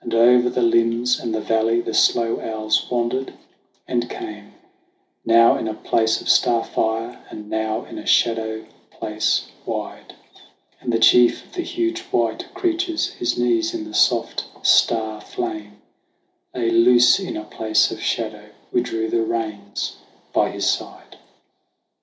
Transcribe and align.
And 0.00 0.14
over 0.14 0.48
the 0.48 0.62
limbs 0.62 1.20
and 1.20 1.34
the 1.34 1.42
valley 1.42 1.82
the 1.82 1.92
slow 1.92 2.40
owls 2.40 2.90
wandered 2.90 3.34
and 3.86 4.08
came, 4.08 4.54
Now 5.26 5.58
in 5.58 5.68
a 5.68 5.74
place 5.74 6.22
of 6.22 6.28
star 6.30 6.64
fire, 6.64 7.18
and 7.28 7.50
now 7.50 7.84
in 7.84 7.98
a 7.98 8.06
shadow 8.06 8.64
place 8.90 9.46
wide; 9.66 10.14
And 10.80 10.90
the 10.90 10.98
chief 10.98 11.44
of 11.44 11.52
the 11.52 11.60
huge 11.60 12.00
white 12.04 12.48
creatures, 12.54 13.08
his 13.12 13.36
knees 13.36 13.74
in 13.74 13.84
the 13.84 13.92
soft 13.92 14.46
star 14.62 15.20
flame, 15.20 15.82
Lay 16.54 16.70
loose 16.70 17.20
in 17.20 17.36
a 17.36 17.44
place 17.44 17.90
of 17.90 18.00
shadow: 18.00 18.48
we 18.72 18.80
drew 18.80 19.06
the 19.10 19.22
reins 19.22 19.96
by 20.32 20.48
his 20.50 20.64
side. 20.64 21.18